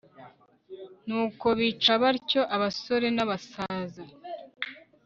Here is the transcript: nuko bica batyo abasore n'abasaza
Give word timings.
nuko 1.07 1.47
bica 1.57 1.93
batyo 2.03 2.41
abasore 2.55 3.07
n'abasaza 3.15 4.03